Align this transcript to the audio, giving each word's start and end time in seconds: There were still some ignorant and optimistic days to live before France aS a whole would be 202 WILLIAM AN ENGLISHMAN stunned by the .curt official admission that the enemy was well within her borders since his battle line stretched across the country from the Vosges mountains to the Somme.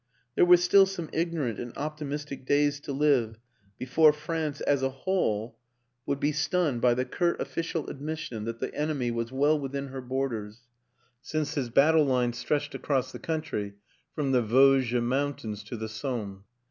There 0.33 0.45
were 0.45 0.57
still 0.57 0.87
some 0.87 1.11
ignorant 1.13 1.59
and 1.59 1.77
optimistic 1.77 2.43
days 2.43 2.79
to 2.79 2.91
live 2.91 3.37
before 3.77 4.11
France 4.11 4.59
aS 4.61 4.81
a 4.81 4.89
whole 4.89 5.59
would 6.07 6.19
be 6.19 6.31
202 6.33 6.57
WILLIAM 6.57 6.73
AN 6.73 6.73
ENGLISHMAN 6.73 6.79
stunned 6.81 6.81
by 6.81 6.93
the 6.95 7.05
.curt 7.05 7.39
official 7.39 7.87
admission 7.87 8.45
that 8.45 8.59
the 8.59 8.73
enemy 8.73 9.11
was 9.11 9.31
well 9.31 9.59
within 9.59 9.89
her 9.89 10.01
borders 10.01 10.61
since 11.21 11.53
his 11.53 11.69
battle 11.69 12.05
line 12.05 12.33
stretched 12.33 12.73
across 12.73 13.11
the 13.11 13.19
country 13.19 13.75
from 14.15 14.31
the 14.31 14.41
Vosges 14.41 15.03
mountains 15.03 15.61
to 15.65 15.77
the 15.77 15.87
Somme. 15.87 16.45